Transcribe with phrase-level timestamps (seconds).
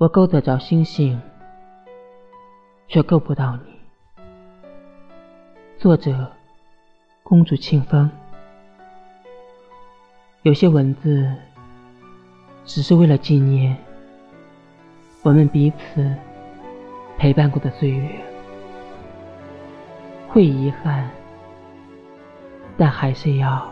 [0.00, 1.20] 我够得着星星，
[2.88, 4.24] 却够不到你。
[5.78, 6.26] 作者：
[7.22, 8.10] 公主清风。
[10.40, 11.30] 有些文字，
[12.64, 13.76] 只是为了纪念
[15.22, 16.10] 我们彼此
[17.18, 18.08] 陪伴过的岁月，
[20.28, 21.10] 会遗憾，
[22.78, 23.70] 但还是要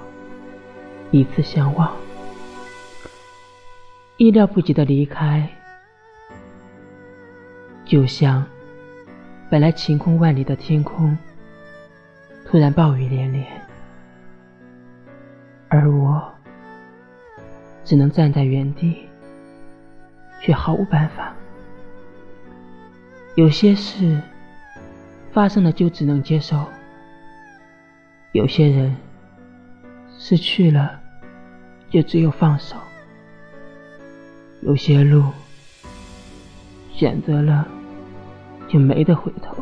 [1.11, 1.91] 彼此相望。
[4.19, 5.49] 意料不及的离开。
[7.89, 8.45] 就像
[9.49, 11.17] 本来晴空万里的天空，
[12.45, 13.47] 突然暴雨连连，
[15.69, 16.31] 而我
[17.87, 19.09] 只能站在原地，
[20.43, 21.35] 却毫无办法。
[23.37, 24.21] 有些事
[25.33, 26.63] 发生了就只能接受，
[28.33, 28.95] 有些人
[30.19, 31.01] 失去了
[31.89, 32.77] 就只有放手，
[34.61, 35.25] 有些路
[36.93, 37.67] 选择了。
[38.69, 39.57] 就没得回头。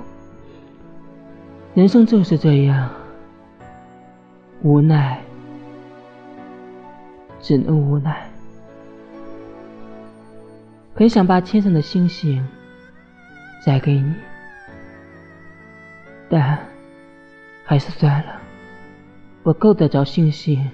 [1.75, 2.91] 人生就是这样，
[4.63, 5.21] 无奈，
[7.41, 8.29] 只能无奈。
[10.95, 12.43] 很想把天上的星星
[13.65, 14.15] 摘给你，
[16.31, 16.59] 但
[17.65, 18.41] 还是算了。
[19.43, 20.69] 我够得着星星，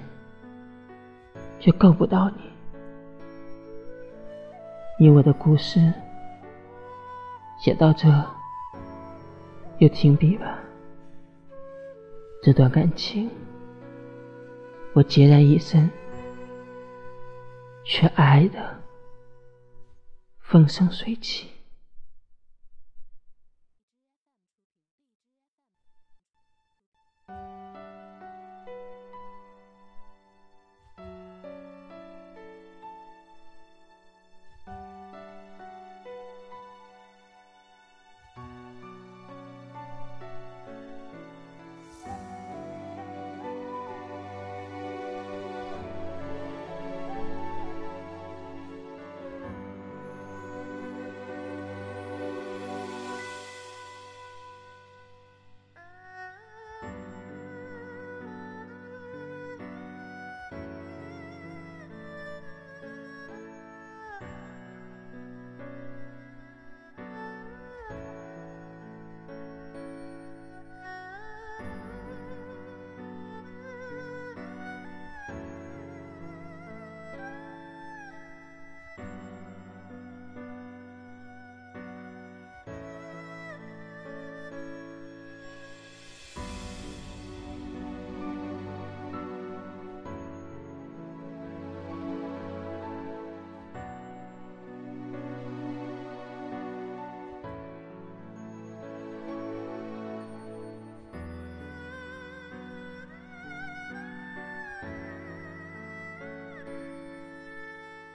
[1.59, 2.43] 却够不到你。
[4.97, 5.91] 你我的故事。
[7.63, 8.09] 写到这，
[9.77, 10.59] 又停笔吧。
[12.41, 13.29] 这段感情，
[14.91, 15.89] 我孑然一身，
[17.85, 18.59] 却爱的
[20.41, 21.49] 风生水起。